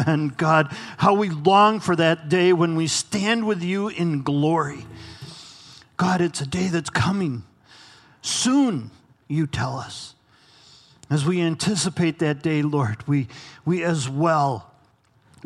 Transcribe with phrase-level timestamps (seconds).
[0.00, 0.34] Amen.
[0.36, 4.86] God, how we long for that day when we stand with you in glory.
[5.96, 7.44] God, it's a day that's coming.
[8.22, 8.90] Soon,
[9.28, 10.14] you tell us.
[11.10, 13.28] As we anticipate that day, Lord, we,
[13.64, 14.72] we as well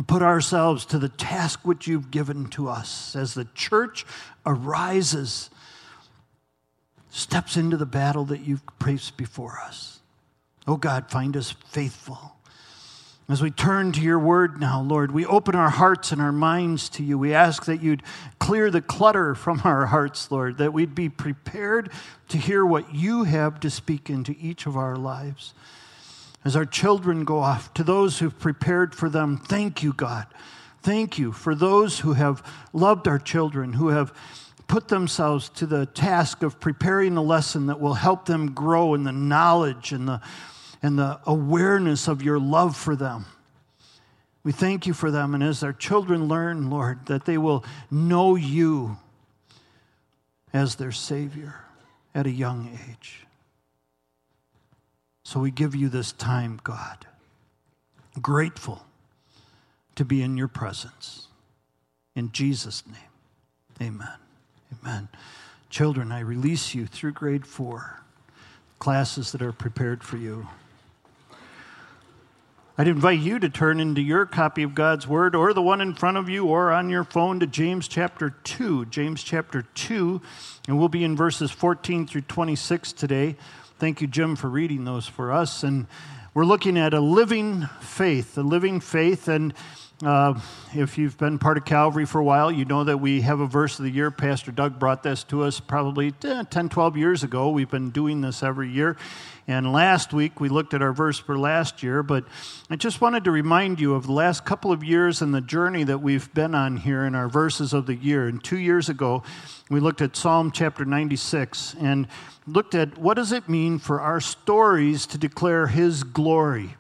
[0.06, 4.04] put ourselves to the task which you've given to us as the church
[4.44, 5.50] arises,
[7.10, 10.00] steps into the battle that you've placed before us.
[10.66, 12.33] Oh God, find us faithful.
[13.26, 16.90] As we turn to your word now, Lord, we open our hearts and our minds
[16.90, 17.18] to you.
[17.18, 18.02] We ask that you'd
[18.38, 21.90] clear the clutter from our hearts, Lord, that we'd be prepared
[22.28, 25.54] to hear what you have to speak into each of our lives.
[26.44, 30.26] As our children go off, to those who've prepared for them, thank you, God.
[30.82, 34.12] Thank you for those who have loved our children, who have
[34.68, 39.04] put themselves to the task of preparing the lesson that will help them grow in
[39.04, 40.20] the knowledge and the
[40.84, 43.24] and the awareness of your love for them.
[44.42, 45.32] We thank you for them.
[45.32, 48.98] And as our children learn, Lord, that they will know you
[50.52, 51.54] as their Savior
[52.14, 53.24] at a young age.
[55.24, 57.06] So we give you this time, God,
[58.20, 58.84] grateful
[59.94, 61.28] to be in your presence.
[62.14, 64.18] In Jesus' name, amen.
[64.82, 65.08] Amen.
[65.70, 68.00] Children, I release you through grade four,
[68.78, 70.46] classes that are prepared for you.
[72.76, 75.94] I'd invite you to turn into your copy of God's Word or the one in
[75.94, 78.86] front of you or on your phone to James chapter 2.
[78.86, 80.20] James chapter 2,
[80.66, 83.36] and we'll be in verses 14 through 26 today.
[83.78, 85.62] Thank you, Jim, for reading those for us.
[85.62, 85.86] And
[86.34, 89.28] we're looking at a living faith, a living faith.
[89.28, 89.54] And
[90.02, 90.38] uh,
[90.74, 93.46] if you've been part of Calvary for a while, you know that we have a
[93.46, 94.10] verse of the year.
[94.10, 97.50] Pastor Doug brought this to us probably 10, 12 years ago.
[97.50, 98.96] We've been doing this every year.
[99.46, 102.24] And last week we looked at our verse for last year, but
[102.70, 105.84] I just wanted to remind you of the last couple of years and the journey
[105.84, 108.26] that we've been on here in our verses of the year.
[108.26, 109.22] And two years ago,
[109.70, 112.08] we looked at Psalm chapter 96 and
[112.48, 116.76] looked at what does it mean for our stories to declare His glory.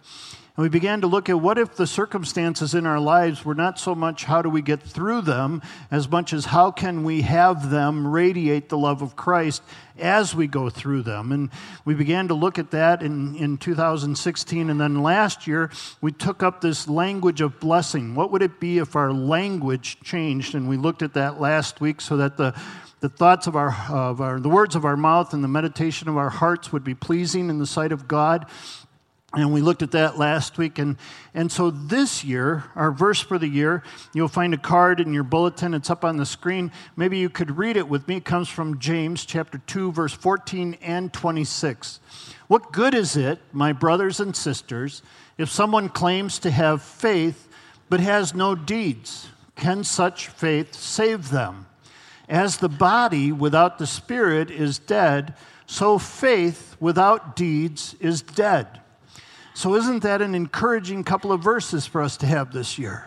[0.56, 3.76] And we began to look at what if the circumstances in our lives were not
[3.76, 5.60] so much how do we get through them,
[5.90, 9.64] as much as how can we have them radiate the love of Christ
[9.98, 11.32] as we go through them.
[11.32, 11.50] And
[11.84, 14.70] we began to look at that in, in 2016.
[14.70, 18.14] And then last year, we took up this language of blessing.
[18.14, 20.54] What would it be if our language changed?
[20.54, 22.54] And we looked at that last week so that the
[23.00, 26.16] the thoughts of our, of our the words of our mouth and the meditation of
[26.16, 28.46] our hearts would be pleasing in the sight of God
[29.36, 30.78] and we looked at that last week.
[30.78, 30.96] And,
[31.34, 35.24] and so this year, our verse for the year, you'll find a card in your
[35.24, 35.74] bulletin.
[35.74, 36.70] It's up on the screen.
[36.96, 38.16] Maybe you could read it with me.
[38.16, 42.00] It comes from James chapter 2, verse 14 and 26.
[42.46, 45.02] What good is it, my brothers and sisters,
[45.36, 47.48] if someone claims to have faith
[47.88, 49.28] but has no deeds?
[49.56, 51.66] Can such faith save them?
[52.28, 55.34] As the body without the spirit is dead,
[55.66, 58.80] so faith without deeds is dead.
[59.56, 63.06] So, isn't that an encouraging couple of verses for us to have this year?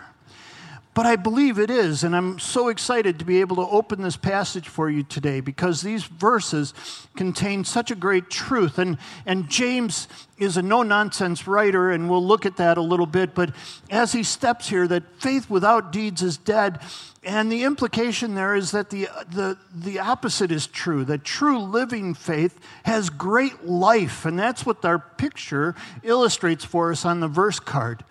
[0.98, 4.18] But I believe it is, and I'm so excited to be able to open this
[4.18, 6.74] passage for you today because these verses
[7.16, 8.80] contain such a great truth.
[8.80, 10.08] And, and James
[10.40, 13.36] is a no nonsense writer, and we'll look at that a little bit.
[13.36, 13.52] But
[13.92, 16.80] as he steps here, that faith without deeds is dead,
[17.24, 22.16] and the implication there is that the, the, the opposite is true that true living
[22.16, 27.60] faith has great life, and that's what our picture illustrates for us on the verse
[27.60, 28.04] card.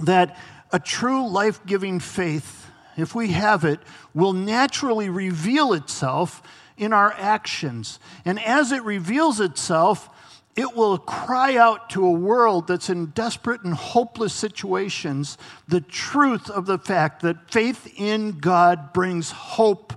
[0.00, 0.36] That
[0.72, 3.80] a true life giving faith, if we have it,
[4.14, 6.42] will naturally reveal itself
[6.76, 8.00] in our actions.
[8.24, 10.08] And as it reveals itself,
[10.54, 16.50] it will cry out to a world that's in desperate and hopeless situations the truth
[16.50, 19.94] of the fact that faith in God brings hope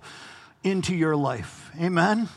[0.63, 1.71] into your life.
[1.79, 2.29] Amen?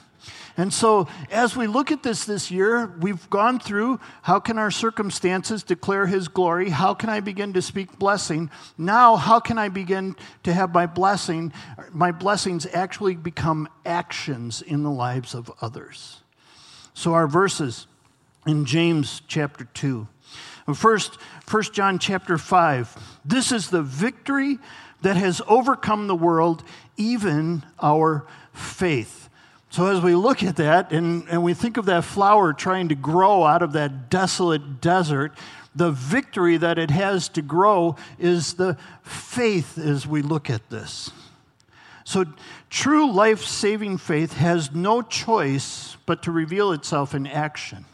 [0.59, 4.73] And so, as we look at this this year, we've gone through how can our
[4.73, 6.71] circumstances declare His glory?
[6.71, 8.51] How can I begin to speak blessing?
[8.77, 11.53] Now, how can I begin to have my blessing,
[11.93, 16.23] my blessings actually become actions in the lives of others?
[16.93, 17.87] So, our verses
[18.45, 20.09] in James chapter 2.
[20.75, 23.21] First, 1 John chapter 5.
[23.25, 24.59] This is the victory
[25.03, 26.65] that has overcome the world,
[26.97, 29.28] even our faith.
[29.71, 32.95] So, as we look at that and, and we think of that flower trying to
[32.95, 35.33] grow out of that desolate desert,
[35.75, 41.11] the victory that it has to grow is the faith as we look at this.
[42.05, 42.25] So,
[42.71, 47.85] true life saving faith has no choice but to reveal itself in action.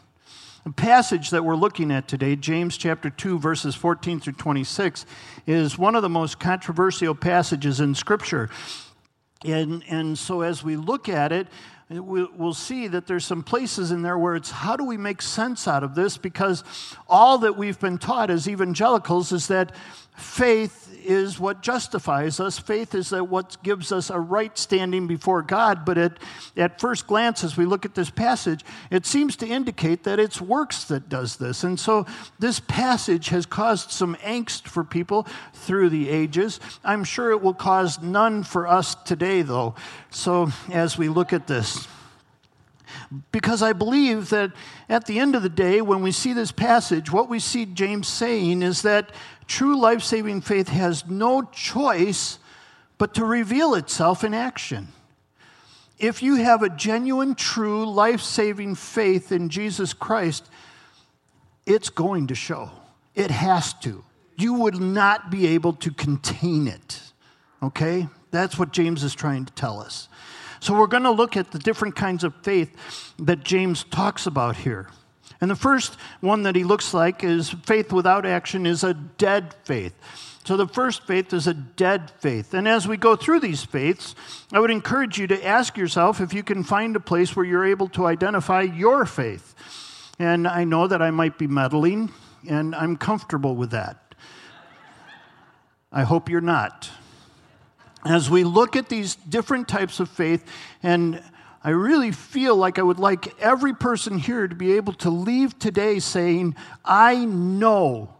[0.63, 5.05] The passage that we're looking at today, James chapter 2, verses 14 through 26,
[5.45, 8.49] is one of the most controversial passages in Scripture.
[9.45, 11.47] And, and so as we look at it,
[11.89, 15.67] we'll see that there's some places in there where it's how do we make sense
[15.67, 16.17] out of this?
[16.17, 16.63] Because
[17.07, 19.71] all that we've been taught as evangelicals is that
[20.17, 22.57] faith is what justifies us.
[22.57, 25.85] Faith is what gives us a right standing before God.
[25.85, 26.17] But at,
[26.57, 30.41] at first glance, as we look at this passage, it seems to indicate that it's
[30.41, 31.63] works that does this.
[31.63, 32.05] And so
[32.39, 36.59] this passage has caused some angst for people through the ages.
[36.83, 39.75] I'm sure it will cause none for us today, though.
[40.09, 41.74] So as we look at this,
[43.31, 44.51] because I believe that
[44.89, 48.07] at the end of the day, when we see this passage, what we see James
[48.07, 49.11] saying is that
[49.47, 52.39] true life saving faith has no choice
[52.97, 54.89] but to reveal itself in action.
[55.97, 60.49] If you have a genuine, true, life saving faith in Jesus Christ,
[61.65, 62.71] it's going to show.
[63.13, 64.03] It has to.
[64.35, 67.01] You would not be able to contain it.
[67.63, 68.07] Okay?
[68.31, 70.09] That's what James is trying to tell us.
[70.65, 74.55] So we're going to look at the different kinds of faith that James talks about
[74.55, 74.89] here.
[75.39, 79.53] And the first one that he looks like is faith without action is a dead
[79.63, 79.93] faith.
[80.43, 82.55] So the first faith is a dead faith.
[82.55, 84.15] And as we go through these faiths,
[84.51, 87.63] I would encourage you to ask yourself if you can find a place where you're
[87.63, 89.53] able to identify your faith.
[90.17, 92.11] And I know that I might be meddling,
[92.49, 94.15] and I'm comfortable with that.
[95.91, 96.89] I hope you're not.
[98.05, 100.45] As we look at these different types of faith,
[100.83, 101.21] and
[101.63, 105.57] I really feel like I would like every person here to be able to leave
[105.57, 106.55] today saying,
[106.85, 108.13] I know,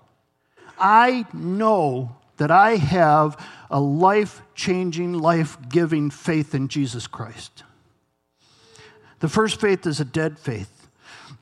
[0.79, 3.39] I know that I have
[3.69, 7.63] a life changing, life giving faith in Jesus Christ.
[9.19, 10.87] The first faith is a dead faith.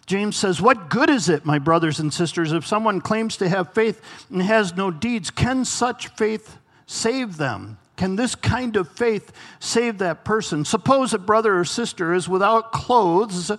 [0.05, 3.73] James says, What good is it, my brothers and sisters, if someone claims to have
[3.73, 5.31] faith and has no deeds?
[5.31, 7.77] Can such faith save them?
[7.95, 10.65] Can this kind of faith save that person?
[10.65, 13.51] Suppose a brother or sister is without clothes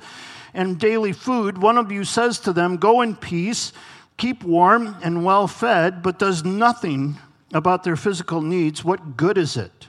[0.52, 1.58] and daily food.
[1.58, 3.72] One of you says to them, Go in peace,
[4.16, 7.18] keep warm and well fed, but does nothing
[7.52, 8.84] about their physical needs.
[8.84, 9.88] What good is it?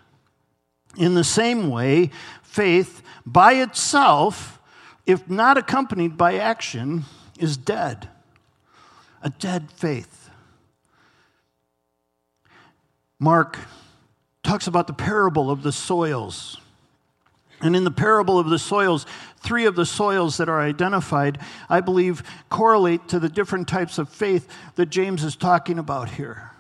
[0.98, 2.12] In the same way,
[2.44, 4.60] faith by itself,
[5.06, 7.06] if not accompanied by action,
[7.40, 8.10] is dead.
[9.24, 10.30] A dead faith.
[13.20, 13.58] Mark
[14.46, 16.58] talks about the parable of the soils.
[17.62, 19.06] And in the parable of the soils,
[19.40, 21.40] three of the soils that are identified,
[21.70, 26.52] I believe, correlate to the different types of faith that James is talking about here.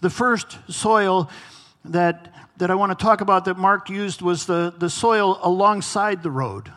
[0.00, 1.30] The first soil
[1.84, 6.22] that, that I want to talk about that Mark used was the, the soil alongside
[6.22, 6.72] the road.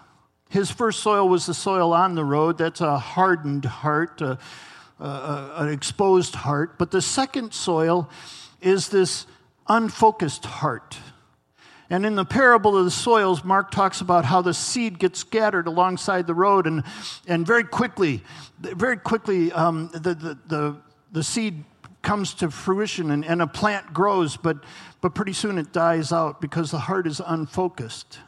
[0.49, 2.57] His first soil was the soil on the road.
[2.57, 4.39] That's a hardened heart, a,
[4.99, 6.77] a, an exposed heart.
[6.77, 8.09] But the second soil
[8.61, 9.27] is this
[9.69, 10.97] unfocused heart.
[11.89, 15.67] And in the parable of the soils, Mark talks about how the seed gets scattered
[15.67, 16.83] alongside the road, and,
[17.27, 18.23] and very quickly,
[18.59, 20.77] very quickly, um, the, the, the,
[21.13, 21.63] the, seed
[22.01, 24.57] comes to fruition and, and a plant grows, but,
[24.99, 28.19] but pretty soon it dies out because the heart is unfocused.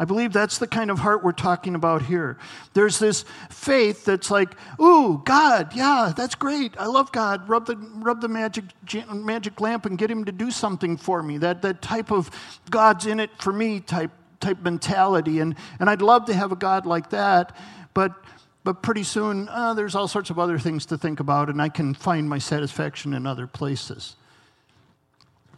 [0.00, 2.38] I believe that's the kind of heart we're talking about here.
[2.72, 6.74] There's this faith that's like, ooh, God, yeah, that's great.
[6.78, 7.48] I love God.
[7.48, 8.64] Rub the, rub the magic,
[9.12, 11.38] magic lamp and get him to do something for me.
[11.38, 12.30] That, that type of
[12.70, 15.40] God's in it for me type, type mentality.
[15.40, 17.56] And, and I'd love to have a God like that.
[17.92, 18.14] But,
[18.62, 21.70] but pretty soon, uh, there's all sorts of other things to think about, and I
[21.70, 24.14] can find my satisfaction in other places.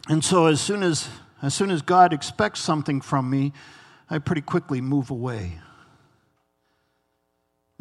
[0.09, 1.09] And so as soon as,
[1.43, 3.53] as soon as God expects something from me,
[4.11, 5.53] I pretty quickly move away.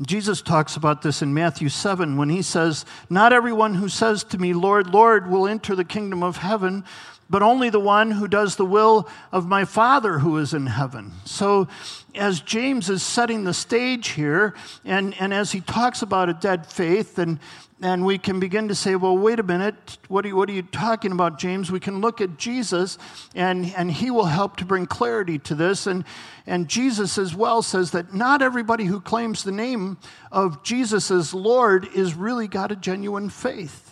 [0.00, 4.38] Jesus talks about this in Matthew 7 when he says, Not everyone who says to
[4.38, 6.84] me, Lord, Lord, will enter the kingdom of heaven,
[7.30, 11.12] but only the one who does the will of my Father who is in heaven.
[11.25, 11.68] So,
[12.16, 14.52] as James is setting the stage here,
[14.84, 17.38] and, and as he talks about a dead faith, and,
[17.80, 20.52] and we can begin to say, well, wait a minute, what are you, what are
[20.52, 21.70] you talking about, James?
[21.70, 22.99] We can look at Jesus,
[23.37, 25.87] and, and he will help to bring clarity to this.
[25.87, 26.04] And,
[26.49, 29.99] and Jesus as well says that not everybody who claims the name
[30.32, 33.87] of Jesus as Lord is really got a genuine faith.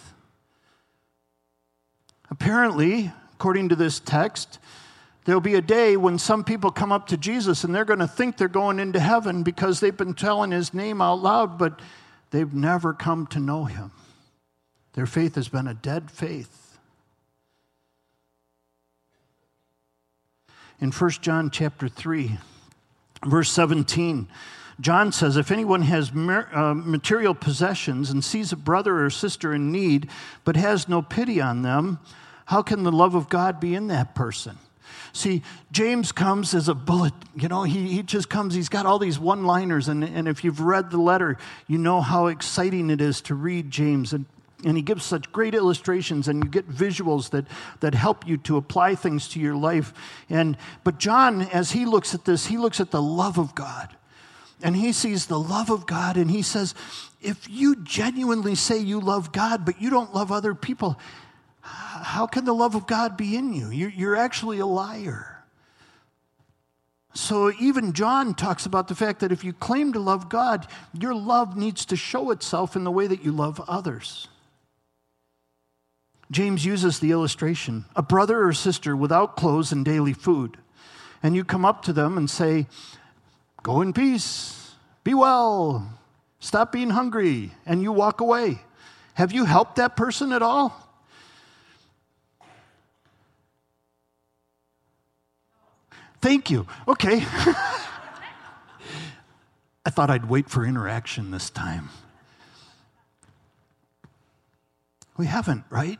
[2.31, 4.59] Apparently, according to this text,
[5.25, 8.09] There'll be a day when some people come up to Jesus and they're going to
[8.09, 11.83] think they're going into heaven because they've been telling his name out loud, but
[12.31, 13.93] They've never come to know him.
[14.95, 16.79] Their faith has been a dead faith.
[20.81, 22.39] In 1 John chapter 3,
[23.27, 24.29] verse 17,
[24.81, 29.73] John says, If anyone has uh, material possessions and sees a brother or sister in
[29.73, 30.09] need,
[30.45, 31.99] but has no pity on them,
[32.49, 34.57] how can the love of God be in that person?
[35.13, 37.13] See, James comes as a bullet.
[37.37, 39.87] You know, he, he just comes, he's got all these one liners.
[39.87, 41.37] And, and if you've read the letter,
[41.67, 44.15] you know how exciting it is to read James.
[44.15, 44.25] And,
[44.65, 47.45] and he gives such great illustrations, and you get visuals that,
[47.81, 49.93] that help you to apply things to your life.
[50.31, 53.95] And, but John, as he looks at this, he looks at the love of God.
[54.63, 56.75] And he sees the love of God, and he says,
[57.21, 60.99] if you genuinely say you love God, but you don't love other people,
[61.61, 63.69] how can the love of God be in you?
[63.71, 65.45] You're actually a liar.
[67.15, 71.15] So even John talks about the fact that if you claim to love God, your
[71.15, 74.29] love needs to show itself in the way that you love others.
[76.31, 80.59] James uses the illustration a brother or sister without clothes and daily food.
[81.23, 82.67] And you come up to them and say,
[83.63, 85.93] Go in peace, be well,
[86.39, 88.61] stop being hungry, and you walk away.
[89.15, 90.88] Have you helped that person at all?
[96.21, 96.67] Thank you.
[96.87, 97.25] Okay.
[99.85, 101.89] I thought I'd wait for interaction this time.
[105.17, 105.99] We haven't, right?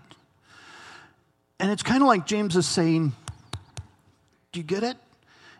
[1.61, 3.13] And it's kind of like James is saying,
[4.53, 4.97] Do you get it?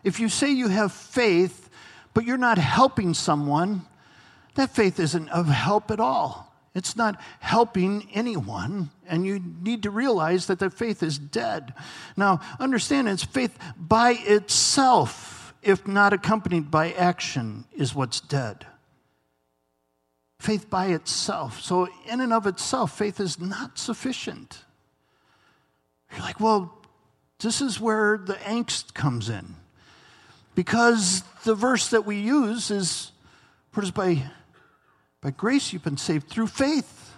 [0.03, 1.69] If you say you have faith,
[2.13, 3.85] but you're not helping someone,
[4.55, 6.48] that faith isn't of help at all.
[6.79, 11.73] It's not helping anyone, and you need to realize that that faith is dead.
[12.15, 18.65] Now, understand it's faith by itself, if not accompanied by action, is what's dead.
[20.39, 21.59] Faith by itself.
[21.59, 24.63] So, in and of itself, faith is not sufficient.
[26.13, 26.77] You're like, well,
[27.41, 29.55] this is where the angst comes in.
[30.55, 33.11] Because the verse that we use is,
[33.73, 34.31] what is by
[35.21, 37.13] by grace you've been saved through faith,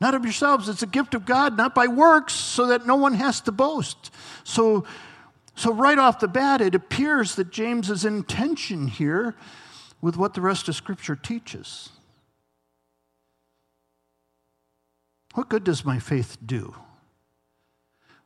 [0.00, 0.68] not of yourselves.
[0.68, 4.10] It's a gift of God, not by works, so that no one has to boast.
[4.42, 4.84] So,
[5.54, 9.34] so right off the bat, it appears that James is in tension here
[10.00, 11.90] with what the rest of Scripture teaches.
[15.34, 16.74] What good does my faith do?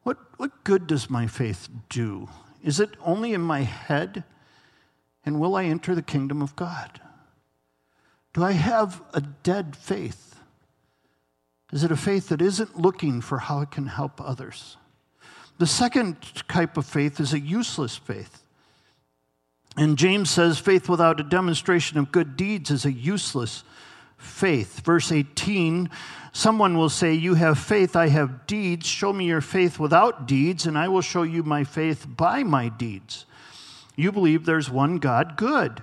[0.03, 2.29] What, what good does my faith do?
[2.63, 4.25] Is it only in my head?
[5.25, 7.01] And will I enter the kingdom of God?
[8.39, 10.37] Do I have a dead faith?
[11.73, 14.77] Is it a faith that isn't looking for how it can help others?
[15.59, 18.41] The second type of faith is a useless faith.
[19.77, 23.65] And James says faith without a demonstration of good deeds is a useless
[24.19, 24.85] faith.
[24.85, 25.91] Verse 18
[26.31, 28.87] someone will say, You have faith, I have deeds.
[28.87, 32.69] Show me your faith without deeds, and I will show you my faith by my
[32.69, 33.27] deeds.
[33.97, 35.83] You believe there's one God, good.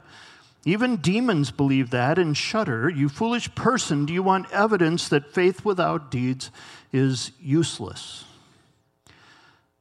[0.67, 2.89] Even demons believe that and shudder.
[2.89, 6.49] You foolish person, do you want evidence that faith without deeds
[6.91, 8.25] is useless?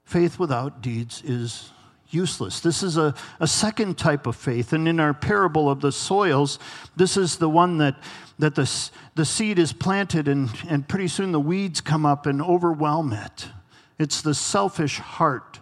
[0.04, 1.70] Faith without deeds is
[2.10, 2.60] useless.
[2.60, 4.74] This is a, a second type of faith.
[4.74, 6.58] And in our parable of the soils,
[6.94, 7.96] this is the one that,
[8.38, 12.42] that the, the seed is planted and, and pretty soon the weeds come up and
[12.42, 13.48] overwhelm it.
[13.98, 15.60] It's the selfish heart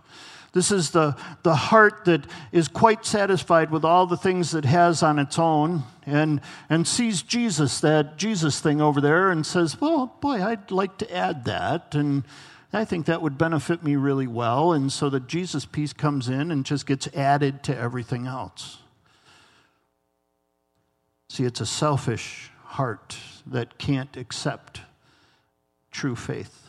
[0.53, 5.03] this is the, the heart that is quite satisfied with all the things that has
[5.03, 10.19] on its own and, and sees Jesus, that Jesus thing over there, and says, Well,
[10.21, 11.95] boy, I'd like to add that.
[11.95, 12.25] And
[12.71, 14.73] I think that would benefit me really well.
[14.73, 18.79] And so the Jesus piece comes in and just gets added to everything else.
[21.31, 23.17] See, it's a selfish heart
[23.47, 24.83] that can't accept
[25.91, 26.62] true faith.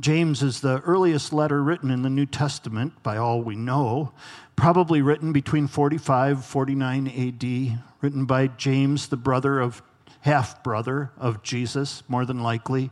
[0.00, 4.12] James is the earliest letter written in the New Testament, by all we know,
[4.54, 9.82] probably written between 45 49 AD, written by James, the brother of
[10.20, 12.90] half brother of Jesus, more than likely.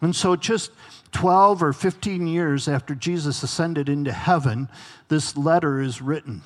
[0.00, 0.70] And so, just
[1.12, 4.68] 12 or 15 years after Jesus ascended into heaven,
[5.08, 6.42] this letter is written.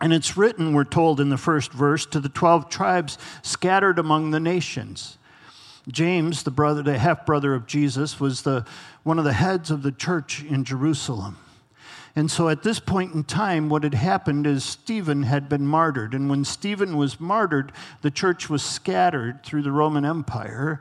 [0.00, 4.32] And it's written, we're told in the first verse, to the 12 tribes scattered among
[4.32, 5.18] the nations.
[5.88, 8.64] James, the brother, the half brother of Jesus, was the,
[9.02, 11.38] one of the heads of the church in Jerusalem.
[12.14, 16.14] And so at this point in time, what had happened is Stephen had been martyred.
[16.14, 17.72] And when Stephen was martyred,
[18.02, 20.80] the church was scattered through the Roman Empire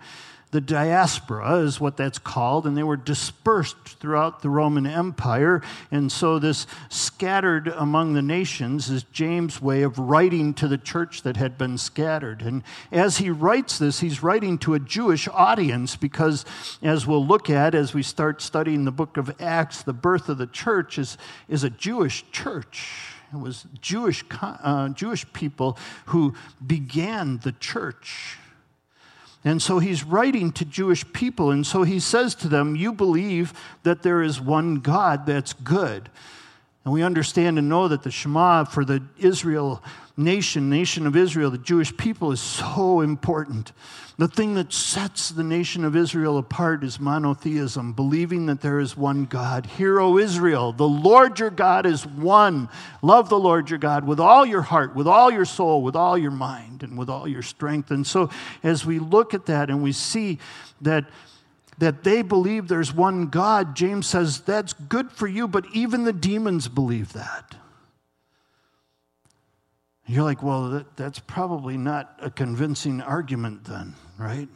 [0.51, 5.61] the diaspora is what that's called, and they were dispersed throughout the Roman Empire.
[5.91, 11.23] And so, this scattered among the nations is James' way of writing to the church
[11.23, 12.41] that had been scattered.
[12.41, 16.43] And as he writes this, he's writing to a Jewish audience because,
[16.81, 20.37] as we'll look at as we start studying the book of Acts, the birth of
[20.37, 21.17] the church is,
[21.47, 22.91] is a Jewish church.
[23.33, 25.77] It was Jewish, uh, Jewish people
[26.07, 26.33] who
[26.65, 28.37] began the church.
[29.43, 33.53] And so he's writing to Jewish people, and so he says to them, You believe
[33.83, 36.09] that there is one God that's good.
[36.83, 39.83] And we understand and know that the Shema for the Israel
[40.23, 43.71] nation, nation of Israel, the Jewish people, is so important.
[44.17, 48.95] The thing that sets the nation of Israel apart is monotheism, believing that there is
[48.95, 49.65] one God.
[49.65, 52.69] Hear, O Israel, the Lord your God is one.
[53.01, 56.17] Love the Lord your God with all your heart, with all your soul, with all
[56.17, 57.89] your mind, and with all your strength.
[57.89, 58.29] And so,
[58.63, 60.37] as we look at that and we see
[60.81, 61.05] that
[61.79, 66.13] that they believe there's one God, James says that's good for you, but even the
[66.13, 67.55] demons believe that.
[70.11, 74.49] You're like, well, that, that's probably not a convincing argument then, right?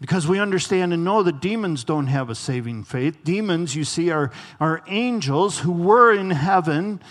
[0.00, 3.22] Because we understand and know that demons don't have a saving faith.
[3.24, 7.02] Demons, you see, are, are angels who were in heaven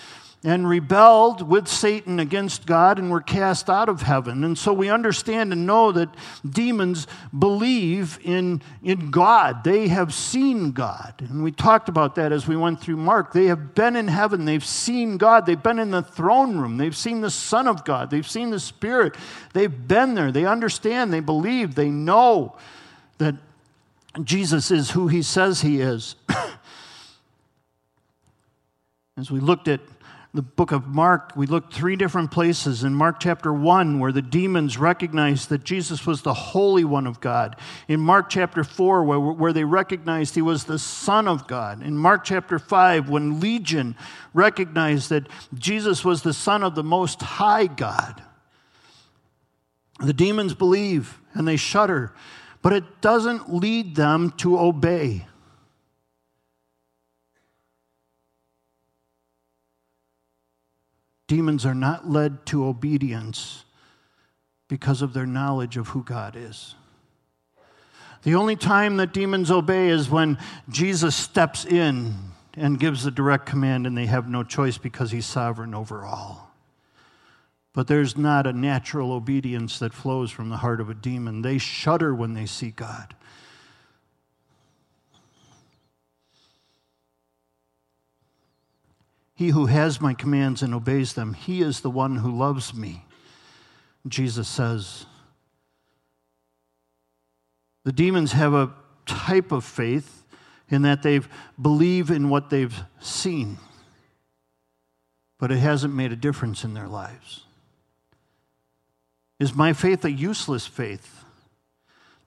[0.46, 4.44] and rebelled with Satan against God and were cast out of heaven.
[4.44, 6.10] And so we understand and know that
[6.48, 7.08] demons
[7.38, 9.64] believe in, in God.
[9.64, 11.14] They have seen God.
[11.30, 13.32] And we talked about that as we went through Mark.
[13.32, 16.96] They have been in heaven, they've seen God, they've been in the throne room, they've
[16.96, 19.16] seen the Son of God, they've seen the Spirit.
[19.54, 22.58] They've been there, they understand, they believe, they know
[23.18, 23.36] that
[24.24, 26.18] Jesus is who he says he is.
[29.18, 29.80] As we looked at
[30.36, 32.84] the book of Mark, we looked three different places.
[32.84, 37.20] In Mark chapter 1, where the demons recognized that Jesus was the Holy One of
[37.20, 37.56] God.
[37.88, 41.84] In Mark chapter 4, where, where they recognized he was the Son of God.
[41.84, 43.96] In Mark chapter 5, when Legion
[44.34, 48.24] recognized that Jesus was the Son of the Most High God.
[50.00, 52.12] The demons believe and they shudder,
[52.64, 55.28] but it doesn't lead them to obey.
[61.34, 63.66] Demons are not led to obedience
[64.68, 66.76] because of their knowledge of who God is.
[68.22, 70.38] The only time that demons obey is when
[70.70, 72.14] Jesus steps in
[72.54, 76.52] and gives the direct command, and they have no choice because he's sovereign over all.
[77.74, 81.42] But there's not a natural obedience that flows from the heart of a demon.
[81.42, 83.16] They shudder when they see God.
[89.44, 93.04] He who has my commands and obeys them, he is the one who loves me.
[94.08, 95.06] Jesus says.
[97.84, 98.72] The demons have a
[99.06, 100.24] type of faith
[100.70, 101.20] in that they
[101.62, 103.58] believe in what they've seen,
[105.40, 107.44] but it hasn't made a difference in their lives.
[109.42, 111.26] Is my faith a useless faith?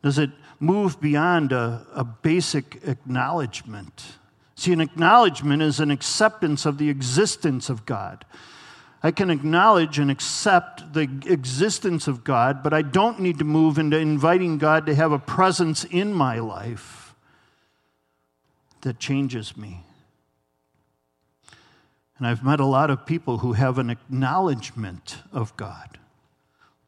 [0.03, 4.05] Does it move beyond a, a basic acknowledgement?
[4.57, 8.25] See, an acknowledgement is an acceptance of the existence of God.
[9.03, 13.79] I can acknowledge and accept the existence of God, but I don't need to move
[13.79, 17.15] into inviting God to have a presence in my life
[18.81, 19.85] that changes me.
[22.19, 25.99] And I've met a lot of people who have an acknowledgement of God.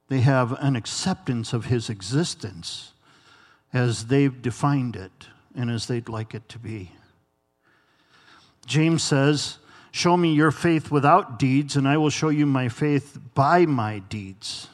[0.09, 2.93] They have an acceptance of His existence
[3.75, 6.93] as they've defined it and as they'd like it to be.
[8.69, 9.59] James says,
[9.91, 14.01] Show me your faith without deeds, and I will show you my faith by my
[14.01, 14.69] deeds.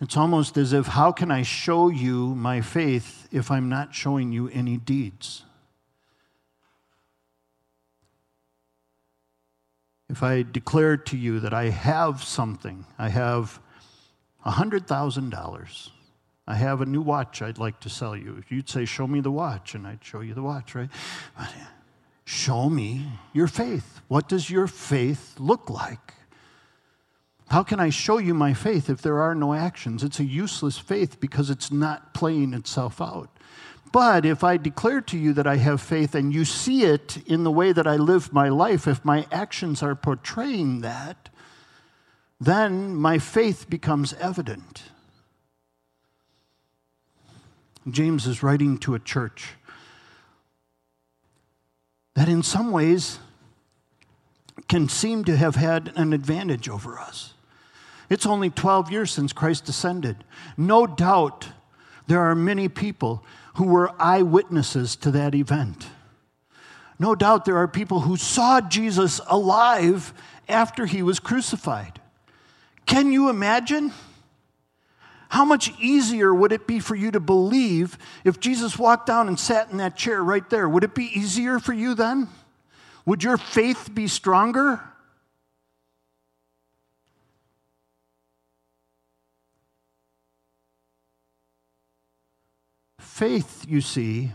[0.00, 4.32] It's almost as if, how can I show you my faith if I'm not showing
[4.32, 5.44] you any deeds?
[10.08, 13.60] If I declare to you that I have something, I have
[14.44, 15.90] $100,000
[16.50, 18.42] I have a new watch I'd like to sell you.
[18.48, 20.88] You'd say, Show me the watch, and I'd show you the watch, right?
[22.24, 24.00] Show me your faith.
[24.08, 26.14] What does your faith look like?
[27.50, 30.02] How can I show you my faith if there are no actions?
[30.02, 33.30] It's a useless faith because it's not playing itself out.
[33.92, 37.44] But if I declare to you that I have faith and you see it in
[37.44, 41.28] the way that I live my life, if my actions are portraying that,
[42.40, 44.82] then my faith becomes evident.
[47.92, 49.54] James is writing to a church
[52.14, 53.18] that, in some ways,
[54.68, 57.34] can seem to have had an advantage over us.
[58.08, 60.24] It's only 12 years since Christ descended.
[60.56, 61.48] No doubt
[62.08, 63.24] there are many people
[63.54, 65.86] who were eyewitnesses to that event.
[66.98, 70.12] No doubt there are people who saw Jesus alive
[70.48, 72.00] after he was crucified.
[72.84, 73.92] Can you imagine?
[75.30, 79.38] How much easier would it be for you to believe if Jesus walked down and
[79.38, 80.68] sat in that chair right there?
[80.68, 82.28] Would it be easier for you then?
[83.06, 84.80] Would your faith be stronger?
[92.98, 94.32] Faith, you see,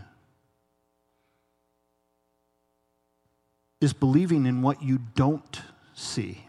[3.82, 5.60] is believing in what you don't
[5.92, 6.45] see.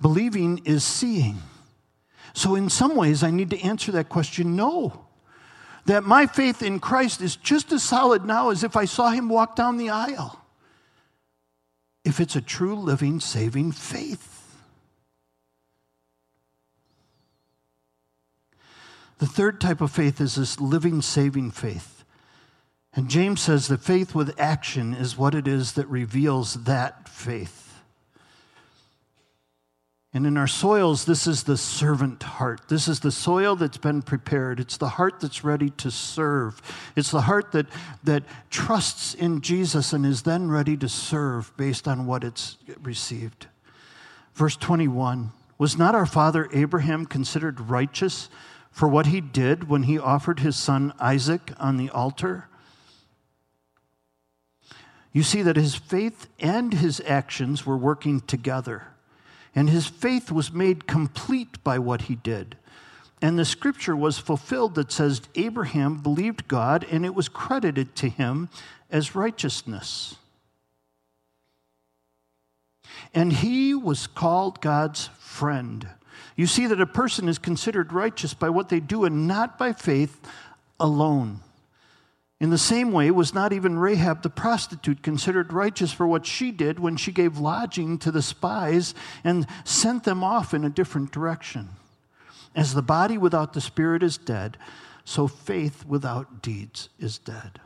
[0.00, 1.38] Believing is seeing.
[2.32, 5.06] So, in some ways, I need to answer that question no.
[5.86, 9.28] That my faith in Christ is just as solid now as if I saw him
[9.28, 10.40] walk down the aisle.
[12.04, 14.58] If it's a true, living, saving faith.
[19.18, 22.04] The third type of faith is this living, saving faith.
[22.94, 27.59] And James says that faith with action is what it is that reveals that faith.
[30.12, 32.62] And in our soils, this is the servant heart.
[32.68, 34.58] This is the soil that's been prepared.
[34.58, 36.60] It's the heart that's ready to serve.
[36.96, 37.66] It's the heart that,
[38.02, 43.46] that trusts in Jesus and is then ready to serve based on what it's received.
[44.34, 48.28] Verse 21 Was not our father Abraham considered righteous
[48.72, 52.48] for what he did when he offered his son Isaac on the altar?
[55.12, 58.88] You see that his faith and his actions were working together
[59.54, 62.56] and his faith was made complete by what he did.
[63.22, 68.08] And the scripture was fulfilled that says, Abraham believed God, and it was credited to
[68.08, 68.48] him
[68.90, 70.16] as righteousness.
[73.12, 75.88] And he was called God's friend.
[76.36, 79.72] You see that a person is considered righteous by what they do and not by
[79.72, 80.20] faith
[80.78, 81.40] alone.
[82.40, 86.50] In the same way, was not even Rahab the prostitute considered righteous for what she
[86.50, 91.12] did when she gave lodging to the spies and sent them off in a different
[91.12, 91.68] direction?
[92.56, 94.56] As the body without the spirit is dead,
[95.04, 97.60] so faith without deeds is dead.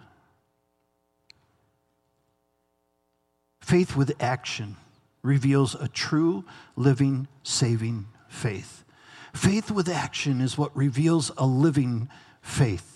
[3.61, 4.77] Faith with action
[5.23, 6.45] reveals a true,
[6.77, 8.85] living, saving faith.
[9.33, 12.09] Faith with action is what reveals a living
[12.43, 12.94] faith.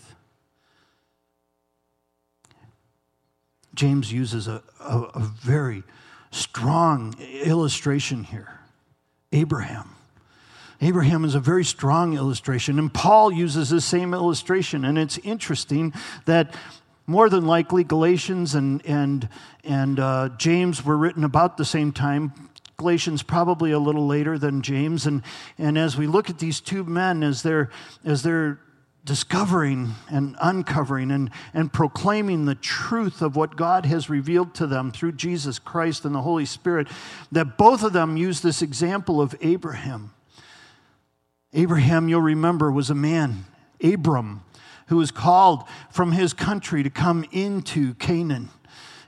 [3.78, 5.84] James uses a, a, a very
[6.32, 7.14] strong
[7.44, 8.58] illustration here
[9.30, 9.94] Abraham.
[10.80, 14.84] Abraham is a very strong illustration, and Paul uses the same illustration.
[14.84, 15.92] And it's interesting
[16.24, 16.56] that
[17.06, 19.28] more than likely Galatians and, and,
[19.62, 22.32] and uh, James were written about the same time.
[22.78, 25.06] Galatians probably a little later than James.
[25.06, 25.22] And,
[25.56, 27.70] and as we look at these two men, as they're,
[28.04, 28.58] as they're
[29.04, 34.90] discovering and uncovering and, and proclaiming the truth of what God has revealed to them
[34.90, 36.88] through Jesus Christ and the Holy Spirit,
[37.32, 40.12] that both of them use this example of Abraham.
[41.54, 43.46] Abraham, you'll remember, was a man,
[43.82, 44.42] Abram,
[44.88, 48.50] who was called from his country to come into Canaan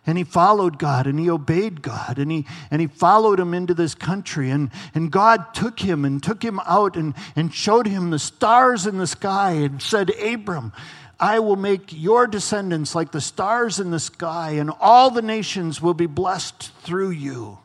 [0.07, 3.75] and he followed God and he obeyed God and he, and he followed him into
[3.75, 4.51] this country.
[4.51, 8.87] And, and God took him and took him out and, and showed him the stars
[8.87, 10.73] in the sky and said, Abram,
[11.21, 15.83] I will make your descendants like the stars in the sky, and all the nations
[15.83, 17.59] will be blessed through you.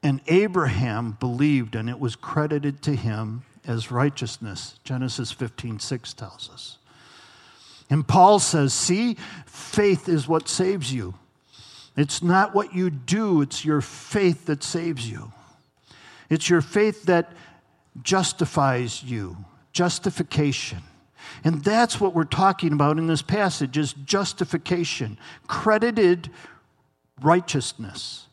[0.00, 4.78] And Abraham believed, and it was credited to him as righteousness.
[4.84, 6.78] Genesis 15 6 tells us.
[7.90, 11.14] And Paul says, See, faith is what saves you.
[11.96, 15.32] It's not what you do, it's your faith that saves you.
[16.30, 17.32] It's your faith that
[18.02, 19.36] justifies you,
[19.72, 20.78] justification.
[21.44, 26.30] And that's what we're talking about in this passage is justification, credited
[27.20, 28.26] righteousness.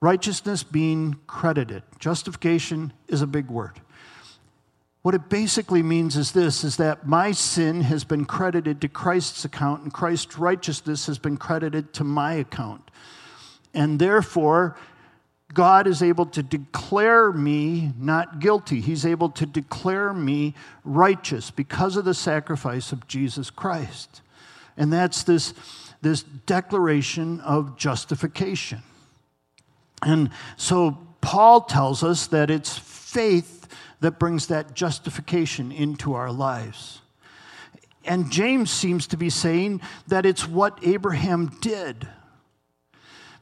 [0.00, 1.82] Righteousness being credited.
[1.98, 3.80] Justification is a big word.
[5.02, 9.44] What it basically means is this is that my sin has been credited to Christ's
[9.44, 12.90] account and Christ's righteousness has been credited to my account.
[13.72, 14.76] And therefore,
[15.54, 18.80] God is able to declare me not guilty.
[18.80, 24.20] He's able to declare me righteous because of the sacrifice of Jesus Christ.
[24.76, 25.54] And that's this,
[26.02, 28.82] this declaration of justification.
[30.02, 33.57] And so Paul tells us that it's faith
[34.00, 37.00] that brings that justification into our lives.
[38.04, 42.08] And James seems to be saying that it's what Abraham did.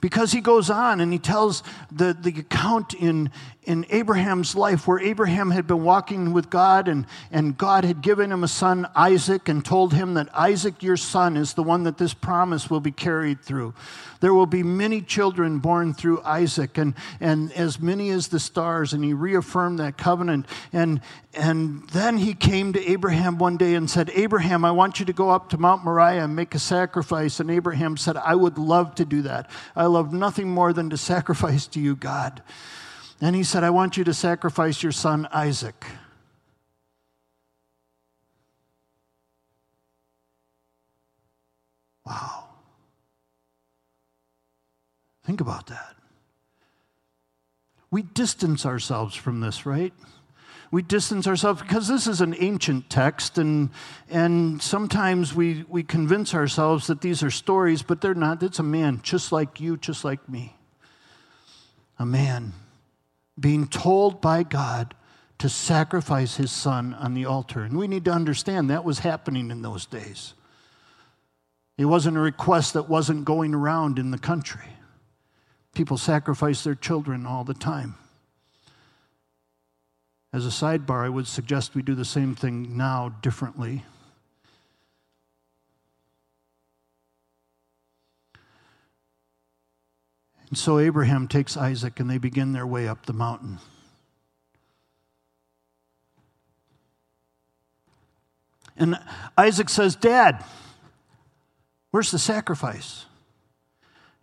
[0.00, 3.30] Because he goes on and he tells the, the account in,
[3.66, 8.30] in Abraham's life where Abraham had been walking with God and, and God had given
[8.30, 11.98] him a son, Isaac, and told him that Isaac, your son, is the one that
[11.98, 13.74] this promise will be carried through.
[14.20, 18.92] There will be many children born through Isaac, and, and as many as the stars.
[18.92, 20.46] And he reaffirmed that covenant.
[20.72, 21.00] And,
[21.34, 25.12] and then he came to Abraham one day and said, Abraham, I want you to
[25.12, 27.40] go up to Mount Moriah and make a sacrifice.
[27.40, 29.50] And Abraham said, I would love to do that.
[29.74, 32.42] I love nothing more than to sacrifice to you, God.
[33.20, 35.86] And he said, I want you to sacrifice your son Isaac.
[42.04, 42.44] Wow.
[45.24, 45.96] Think about that.
[47.90, 49.92] We distance ourselves from this, right?
[50.70, 53.70] We distance ourselves because this is an ancient text, and,
[54.10, 58.42] and sometimes we, we convince ourselves that these are stories, but they're not.
[58.42, 60.56] It's a man just like you, just like me.
[61.98, 62.52] A man
[63.38, 64.94] being told by God
[65.38, 67.62] to sacrifice his son on the altar.
[67.62, 70.34] And we need to understand that was happening in those days.
[71.76, 74.68] It wasn't a request that wasn't going around in the country.
[75.74, 77.96] People sacrifice their children all the time.
[80.32, 83.84] As a sidebar, I would suggest we do the same thing now differently.
[90.48, 93.58] And so Abraham takes Isaac and they begin their way up the mountain.
[98.76, 98.98] And
[99.36, 100.44] Isaac says, Dad,
[101.90, 103.06] where's the sacrifice?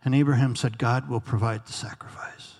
[0.04, 2.54] And Abraham said, God will provide the sacrifice.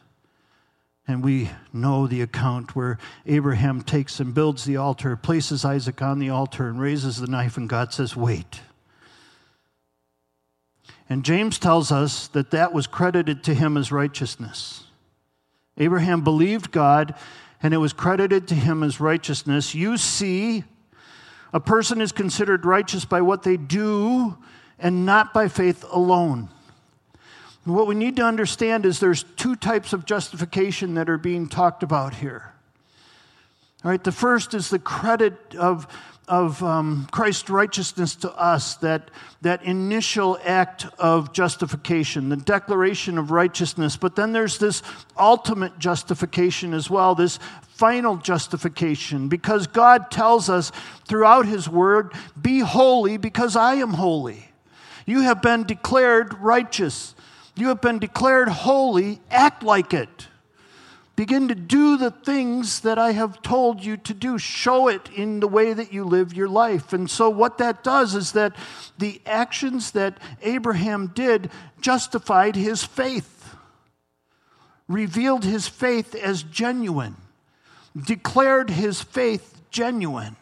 [1.06, 6.18] And we know the account where Abraham takes and builds the altar, places Isaac on
[6.18, 8.62] the altar, and raises the knife, and God says, Wait.
[11.08, 14.84] And James tells us that that was credited to him as righteousness.
[15.76, 17.14] Abraham believed God,
[17.62, 19.74] and it was credited to him as righteousness.
[19.74, 20.64] You see,
[21.52, 24.36] a person is considered righteous by what they do
[24.78, 26.48] and not by faith alone.
[27.64, 31.82] what we need to understand is there's two types of justification that are being talked
[31.82, 32.52] about here.
[33.82, 35.86] All right, the first is the credit of
[36.28, 39.10] of um, Christ's righteousness to us, that,
[39.42, 43.96] that initial act of justification, the declaration of righteousness.
[43.96, 44.82] But then there's this
[45.18, 50.72] ultimate justification as well, this final justification, because God tells us
[51.06, 54.48] throughout His Word, Be holy because I am holy.
[55.06, 57.14] You have been declared righteous,
[57.56, 60.28] you have been declared holy, act like it.
[61.16, 64.36] Begin to do the things that I have told you to do.
[64.36, 66.92] Show it in the way that you live your life.
[66.92, 68.56] And so, what that does is that
[68.98, 71.50] the actions that Abraham did
[71.80, 73.54] justified his faith,
[74.88, 77.16] revealed his faith as genuine,
[77.96, 80.34] declared his faith genuine,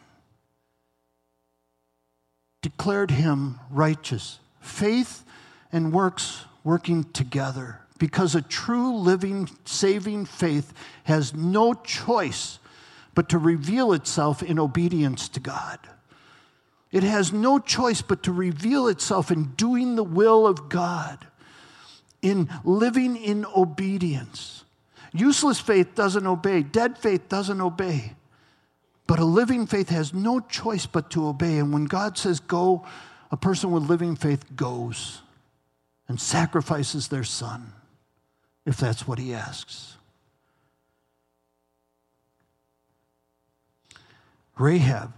[2.63, 4.39] declared him righteous.
[4.59, 5.23] Faith
[5.71, 12.59] and works working together because a true, living, saving faith has no choice
[13.15, 15.79] but to reveal itself in obedience to God.
[16.91, 21.27] It has no choice but to reveal itself in doing the will of God,
[22.21, 24.63] in living in obedience.
[25.13, 28.13] Useless faith doesn't obey, dead faith doesn't obey.
[29.05, 31.57] But a living faith has no choice but to obey.
[31.57, 32.85] And when God says go,
[33.31, 35.21] a person with living faith goes
[36.07, 37.73] and sacrifices their son
[38.65, 39.97] if that's what he asks.
[44.57, 45.13] Rahab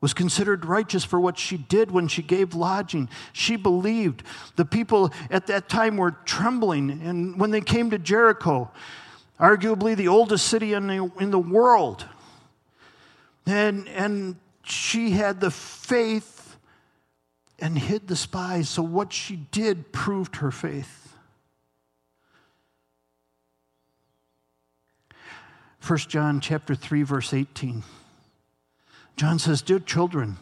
[0.00, 3.08] was considered righteous for what she did when she gave lodging.
[3.32, 4.22] She believed.
[4.56, 6.90] The people at that time were trembling.
[6.90, 8.70] And when they came to Jericho,
[9.40, 12.06] arguably the oldest city in the, in the world,
[13.46, 16.56] and, and she had the faith
[17.58, 18.68] and hid the spies.
[18.68, 21.07] So what she did proved her faith.
[25.88, 27.82] 1 John chapter 3 verse 18.
[29.16, 30.36] John says, "Dear children,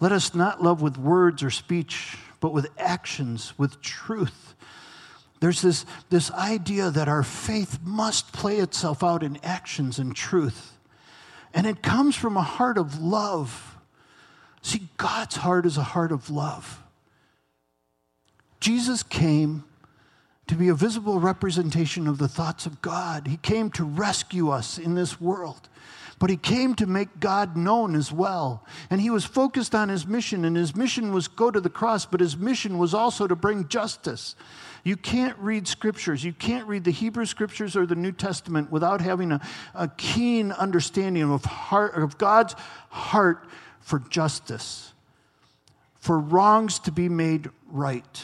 [0.00, 4.56] let us not love with words or speech, but with actions, with truth."
[5.38, 10.76] There's this, this idea that our faith must play itself out in actions and truth.
[11.54, 13.76] And it comes from a heart of love.
[14.62, 16.82] See, God's heart is a heart of love.
[18.58, 19.62] Jesus came
[20.52, 23.26] to be a visible representation of the thoughts of God.
[23.26, 25.70] He came to rescue us in this world.
[26.18, 28.62] But he came to make God known as well.
[28.90, 32.04] And he was focused on his mission, and his mission was go to the cross,
[32.04, 34.36] but his mission was also to bring justice.
[34.84, 36.22] You can't read scriptures.
[36.22, 39.40] You can't read the Hebrew scriptures or the New Testament without having a,
[39.74, 42.54] a keen understanding of, heart, of God's
[42.90, 43.46] heart
[43.80, 44.92] for justice,
[45.98, 48.22] for wrongs to be made right.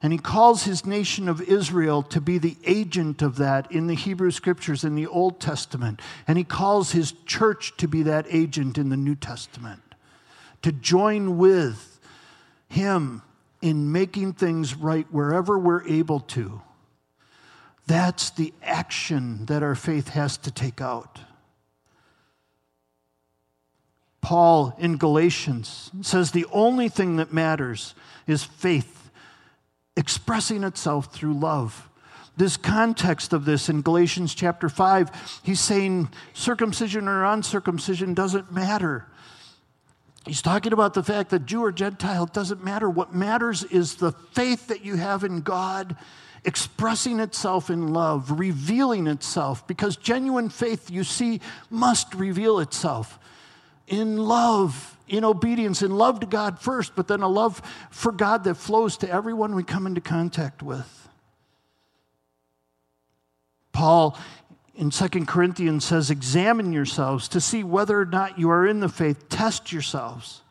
[0.00, 3.94] And he calls his nation of Israel to be the agent of that in the
[3.94, 6.00] Hebrew scriptures in the Old Testament.
[6.28, 9.82] And he calls his church to be that agent in the New Testament,
[10.62, 11.98] to join with
[12.68, 13.22] him
[13.60, 16.60] in making things right wherever we're able to.
[17.88, 21.18] That's the action that our faith has to take out.
[24.20, 27.94] Paul in Galatians says the only thing that matters
[28.26, 29.07] is faith
[29.98, 31.88] expressing itself through love.
[32.36, 39.06] This context of this in Galatians chapter 5, he's saying circumcision or uncircumcision doesn't matter.
[40.24, 42.88] He's talking about the fact that Jew or Gentile doesn't matter.
[42.88, 45.96] What matters is the faith that you have in God
[46.44, 53.18] expressing itself in love, revealing itself, because genuine faith, you see, must reveal itself
[53.88, 58.44] in love, in obedience, in love to God first, but then a love for God
[58.44, 61.08] that flows to everyone we come into contact with.
[63.72, 64.18] Paul
[64.74, 68.88] in 2 Corinthians says, Examine yourselves to see whether or not you are in the
[68.88, 69.28] faith.
[69.28, 70.42] Test yourselves.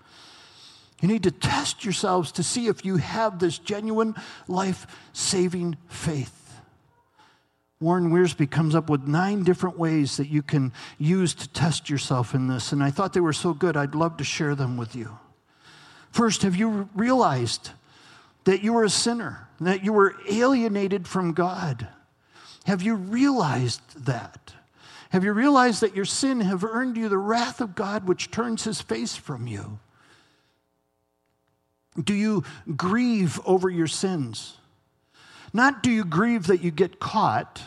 [1.01, 4.15] You need to test yourselves to see if you have this genuine
[4.47, 6.46] life saving faith.
[7.79, 12.33] Warren Wiersbe comes up with nine different ways that you can use to test yourself
[12.33, 14.95] in this, and I thought they were so good, I'd love to share them with
[14.95, 15.17] you.
[16.09, 17.69] First, have you realized
[18.45, 21.87] that you were a sinner, that you were alienated from God?
[22.65, 24.53] Have you realized that?
[25.11, 28.63] Have you realized that your sin have earned you the wrath of God which turns
[28.63, 29.79] his face from you?
[32.03, 32.43] Do you
[32.75, 34.57] grieve over your sins?
[35.57, 37.63] Not do you grieve that you get caught,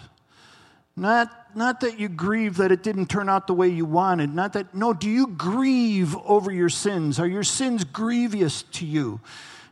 [0.95, 4.53] not, not that you grieve that it didn't turn out the way you wanted, not
[4.53, 7.19] that, no, do you grieve over your sins?
[7.19, 9.21] Are your sins grievous to you?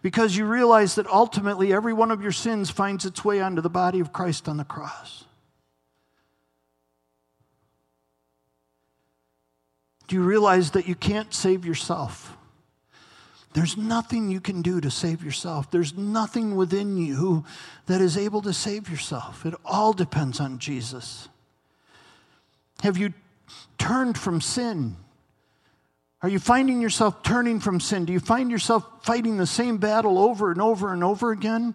[0.00, 3.68] because you realize that ultimately every one of your sins finds its way onto the
[3.68, 5.24] body of Christ on the cross.
[10.06, 12.37] Do you realize that you can't save yourself?
[13.54, 15.70] There's nothing you can do to save yourself.
[15.70, 17.44] There's nothing within you
[17.86, 19.46] that is able to save yourself.
[19.46, 21.28] It all depends on Jesus.
[22.82, 23.14] Have you
[23.78, 24.96] turned from sin?
[26.22, 28.04] Are you finding yourself turning from sin?
[28.04, 31.74] Do you find yourself fighting the same battle over and over and over again?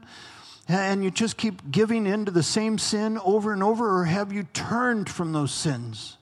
[0.68, 4.00] And you just keep giving in to the same sin over and over?
[4.00, 6.18] Or have you turned from those sins?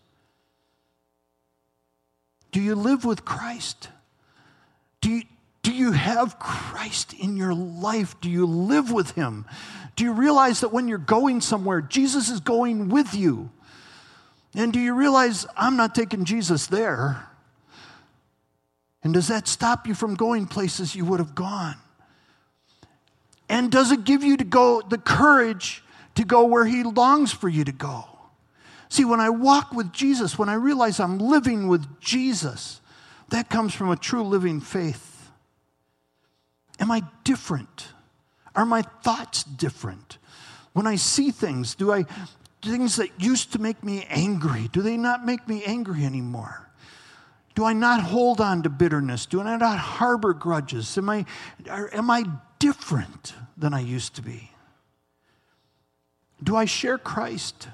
[2.51, 3.89] Do you live with Christ?
[4.99, 5.23] Do you,
[5.63, 8.19] do you have Christ in your life?
[8.19, 9.45] Do you live with Him?
[9.95, 13.52] Do you realize that when you're going somewhere, Jesus is going with you?
[14.56, 17.28] And do you realize I'm not taking Jesus there?
[19.04, 21.76] And does that stop you from going places you would have gone?
[23.47, 25.84] And does it give you to go the courage
[26.15, 28.06] to go where he longs for you to go?
[28.89, 32.82] See, when I walk with Jesus, when I realize I'm living with Jesus,
[33.30, 35.11] that comes from a true living faith.
[36.79, 37.89] Am I different?
[38.55, 40.17] Are my thoughts different?
[40.73, 42.05] When I see things, do I
[42.62, 46.69] things that used to make me angry, do they not make me angry anymore?
[47.55, 49.25] Do I not hold on to bitterness?
[49.25, 50.97] Do I not harbor grudges?
[50.97, 51.25] Am I,
[51.67, 52.23] am I
[52.60, 54.51] different than I used to be?
[56.41, 57.67] Do I share Christ?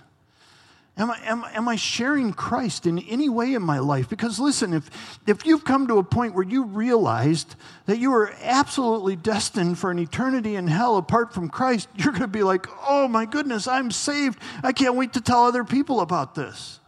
[0.98, 4.10] Am I, am, am I sharing Christ in any way in my life?
[4.10, 4.90] Because listen, if,
[5.28, 7.56] if you've come to a point where you realized
[7.86, 12.22] that you are absolutely destined for an eternity in hell apart from Christ, you're going
[12.22, 14.40] to be like, oh my goodness, I'm saved.
[14.64, 16.80] I can't wait to tell other people about this.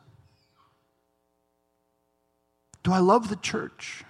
[2.82, 4.04] Do I love the church?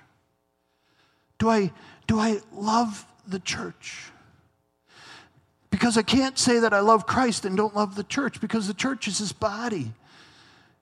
[1.40, 1.74] Do I,
[2.08, 4.12] do I love the church?
[5.70, 8.74] Because I can't say that I love Christ and don't love the church because the
[8.74, 9.94] church is his body.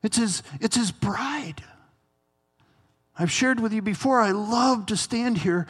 [0.01, 1.63] It's his, it's his bride.
[3.19, 5.65] I've shared with you before, I love to stand here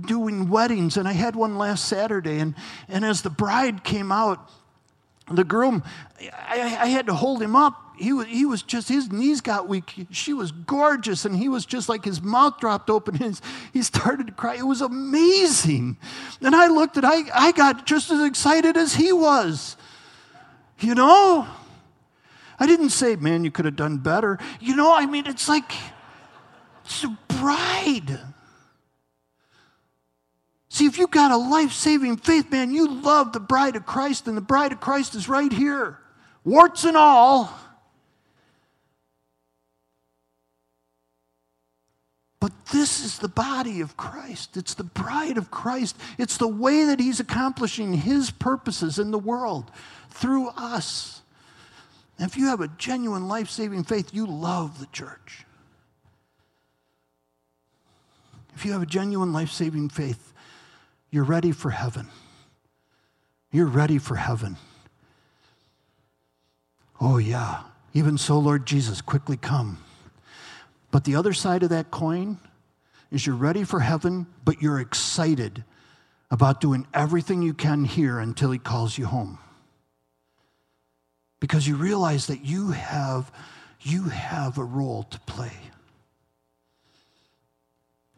[0.00, 2.38] doing weddings, and I had one last Saturday.
[2.38, 2.54] And,
[2.88, 4.48] and as the bride came out,
[5.30, 5.82] the groom,
[6.20, 7.80] I, I had to hold him up.
[7.96, 10.06] He was, he was just, his knees got weak.
[10.10, 13.16] She was gorgeous, and he was just like his mouth dropped open.
[13.22, 13.40] And
[13.72, 14.56] he started to cry.
[14.56, 15.96] It was amazing.
[16.40, 19.76] And I looked at, I, I got just as excited as he was.
[20.80, 21.46] You know?
[22.58, 24.38] I didn't say, man, you could have done better.
[24.60, 25.72] You know, I mean, it's like,
[26.84, 28.20] it's a bride.
[30.74, 34.26] See, if you've got a life saving faith, man, you love the bride of Christ,
[34.26, 36.00] and the bride of Christ is right here,
[36.42, 37.56] warts and all.
[42.40, 44.56] But this is the body of Christ.
[44.56, 45.96] It's the bride of Christ.
[46.18, 49.70] It's the way that He's accomplishing His purposes in the world
[50.10, 51.22] through us.
[52.18, 55.44] And if you have a genuine life saving faith, you love the church.
[58.56, 60.32] If you have a genuine life saving faith,
[61.14, 62.08] you're ready for heaven.
[63.52, 64.56] You're ready for heaven.
[67.00, 67.62] Oh, yeah.
[67.92, 69.78] Even so, Lord Jesus, quickly come.
[70.90, 72.38] But the other side of that coin
[73.12, 75.62] is you're ready for heaven, but you're excited
[76.32, 79.38] about doing everything you can here until He calls you home.
[81.38, 83.30] Because you realize that you have,
[83.82, 85.52] you have a role to play.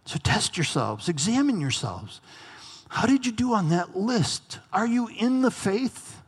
[0.06, 2.22] So test yourselves, examine yourselves.
[2.88, 4.58] How did you do on that list?
[4.72, 6.22] Are you in the faith?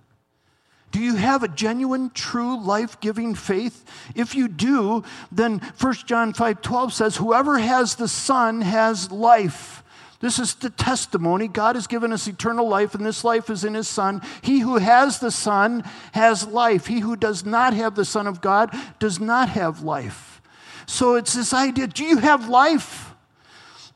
[0.91, 3.85] Do you have a genuine, true, life giving faith?
[4.15, 9.83] If you do, then 1 John 5 12 says, Whoever has the Son has life.
[10.21, 11.47] This is the testimony.
[11.47, 14.21] God has given us eternal life, and this life is in His Son.
[14.43, 16.87] He who has the Son has life.
[16.87, 20.43] He who does not have the Son of God does not have life.
[20.87, 23.08] So it's this idea do you have life?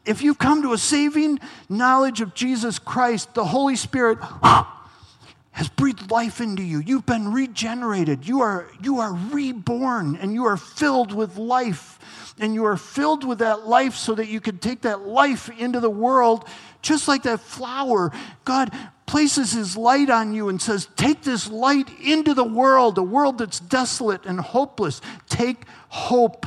[0.05, 1.39] If you've come to a saving
[1.69, 4.19] knowledge of Jesus Christ, the Holy Spirit
[5.53, 6.81] has breathed life into you.
[6.81, 8.27] You've been regenerated.
[8.27, 11.99] You are, you are reborn and you are filled with life.
[12.41, 15.81] And you are filled with that life so that you can take that life into
[15.81, 16.49] the world,
[16.81, 18.11] just like that flower.
[18.45, 18.73] God
[19.07, 23.37] places his light on you and says, Take this light into the world, a world
[23.37, 25.03] that's desolate and hopeless.
[25.29, 26.47] Take hope,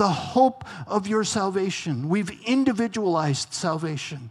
[0.00, 2.08] the hope of your salvation.
[2.08, 4.30] We've individualized salvation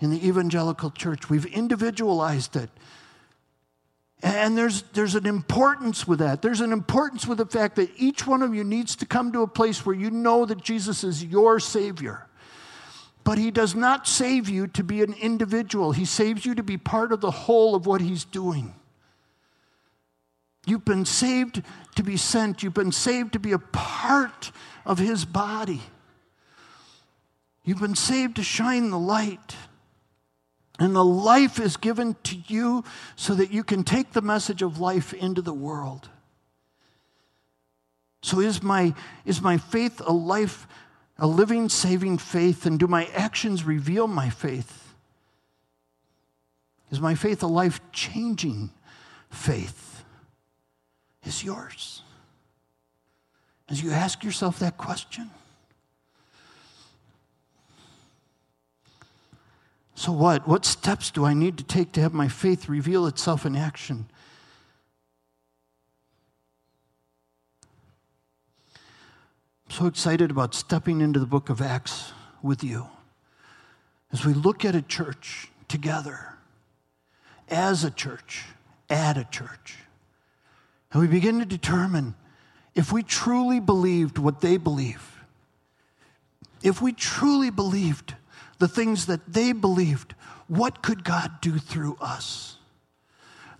[0.00, 1.30] in the evangelical church.
[1.30, 2.70] We've individualized it.
[4.20, 6.42] And there's, there's an importance with that.
[6.42, 9.42] There's an importance with the fact that each one of you needs to come to
[9.42, 12.26] a place where you know that Jesus is your Savior.
[13.22, 16.78] But He does not save you to be an individual, He saves you to be
[16.78, 18.74] part of the whole of what He's doing.
[20.66, 21.62] You've been saved
[21.96, 24.50] to be sent, you've been saved to be a part
[24.84, 25.82] of His body.
[27.64, 29.56] You've been saved to shine the light.
[30.78, 32.84] And the life is given to you
[33.14, 36.08] so that you can take the message of life into the world.
[38.22, 38.94] So is my,
[39.24, 40.66] is my faith a life,
[41.18, 42.66] a living, saving faith?
[42.66, 44.94] And do my actions reveal my faith?
[46.90, 48.70] Is my faith a life changing
[49.30, 49.93] faith?
[51.24, 52.02] Is yours?
[53.68, 55.30] As you ask yourself that question,
[59.94, 60.46] So, what?
[60.46, 64.06] What steps do I need to take to have my faith reveal itself in action?
[68.74, 72.12] I'm so excited about stepping into the book of Acts
[72.42, 72.88] with you
[74.12, 76.34] as we look at a church together,
[77.48, 78.44] as a church,
[78.90, 79.76] at a church,
[80.94, 82.14] and we begin to determine
[82.74, 85.18] if we truly believed what they believe,
[86.62, 88.14] if we truly believed
[88.60, 90.14] the things that they believed,
[90.46, 92.56] what could God do through us?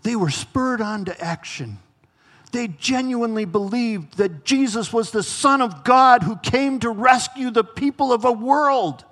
[0.05, 1.79] They were spurred on to action.
[2.53, 7.65] They genuinely believed that Jesus was the Son of God who came to rescue the
[7.65, 9.05] people of a world.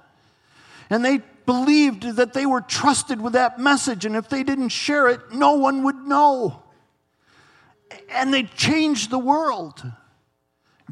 [0.90, 5.08] And they believed that they were trusted with that message, and if they didn't share
[5.08, 6.61] it, no one would know.
[8.10, 9.82] And they changed the world.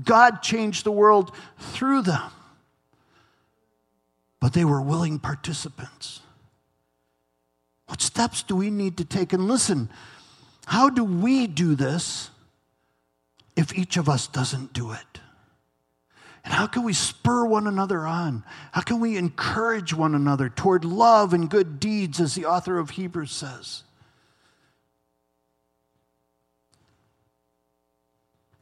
[0.03, 2.30] God changed the world through them
[4.40, 6.20] but they were willing participants.
[7.86, 9.32] What steps do we need to take?
[9.32, 9.90] And listen,
[10.66, 12.30] how do we do this
[13.57, 15.20] if each of us doesn't do it?
[16.42, 18.44] And how can we spur one another on?
[18.72, 22.90] How can we encourage one another toward love and good deeds, as the author of
[22.90, 23.82] Hebrews says?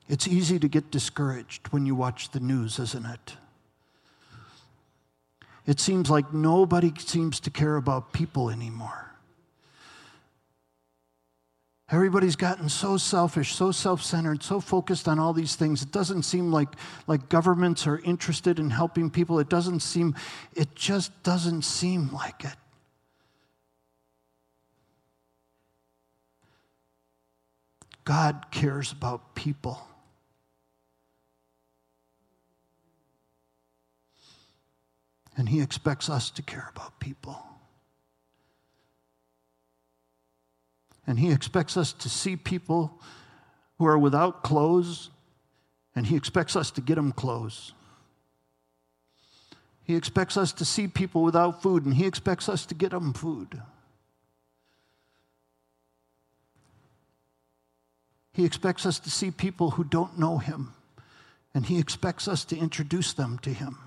[0.09, 3.37] It's easy to get discouraged when you watch the news, isn't it?
[5.67, 9.05] It seems like nobody seems to care about people anymore.
[11.91, 15.83] Everybody's gotten so selfish, so self centered, so focused on all these things.
[15.83, 16.69] It doesn't seem like,
[17.07, 19.39] like governments are interested in helping people.
[19.39, 20.15] It doesn't seem,
[20.55, 22.57] it just doesn't seem like it.
[28.05, 29.87] God cares about people.
[35.39, 37.39] And He expects us to care about people.
[41.07, 43.01] And He expects us to see people
[43.78, 45.11] who are without clothes,
[45.95, 47.72] and He expects us to get them clothes.
[49.84, 53.14] He expects us to see people without food, and He expects us to get them
[53.14, 53.62] food.
[58.32, 60.74] He expects us to see people who don't know Him,
[61.55, 63.78] and He expects us to introduce them to Him.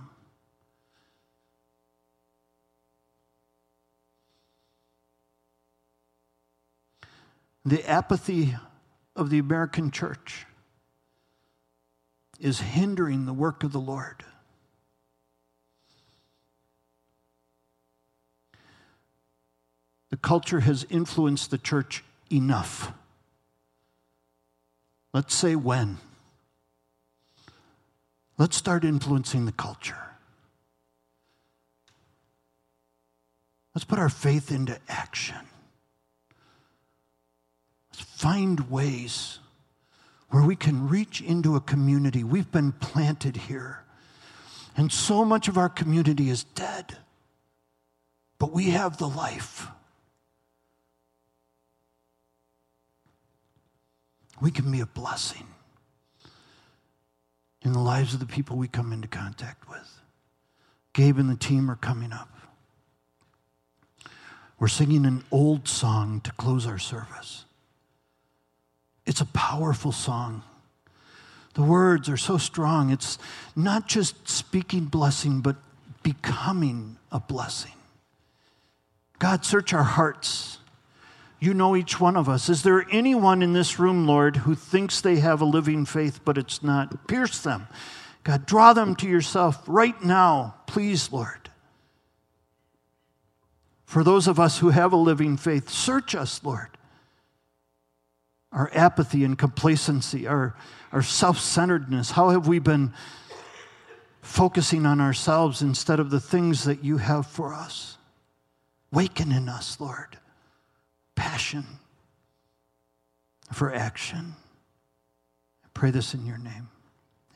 [7.64, 8.56] The apathy
[9.16, 10.46] of the American church
[12.40, 14.24] is hindering the work of the Lord.
[20.10, 22.92] The culture has influenced the church enough.
[25.14, 25.98] Let's say when.
[28.38, 29.98] Let's start influencing the culture.
[33.76, 35.38] Let's put our faith into action.
[38.22, 39.40] Find ways
[40.30, 42.24] where we can reach into a community.
[42.24, 43.84] We've been planted here,
[44.78, 46.98] and so much of our community is dead,
[48.38, 49.68] but we have the life.
[54.42, 55.48] we can be a blessing
[57.62, 60.02] in the lives of the people we come into contact with.
[60.94, 62.30] Gabe and the team are coming up.
[64.60, 67.46] We're singing an old song to close our service.
[69.06, 70.44] It's a powerful song.
[71.54, 72.92] The words are so strong.
[72.92, 73.18] It's
[73.56, 75.58] not just speaking blessing, but
[76.04, 77.74] becoming a blessing.
[79.20, 80.60] God, search our hearts.
[81.40, 82.50] You know each one of us.
[82.50, 86.38] Is there anyone in this room, Lord, who thinks they have a living faith, but
[86.38, 87.08] it's not?
[87.08, 87.68] Pierce them.
[88.24, 91.50] God, draw them to yourself right now, please, Lord.
[93.86, 96.70] For those of us who have a living faith, search us, Lord.
[98.52, 100.56] Our apathy and complacency, our,
[100.92, 102.94] our self centeredness, how have we been
[104.22, 107.98] focusing on ourselves instead of the things that you have for us?
[108.92, 110.18] Waken in us, Lord
[111.22, 111.64] passion
[113.54, 114.34] for action.
[115.64, 116.68] I pray this in your name.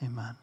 [0.04, 0.36] Amen.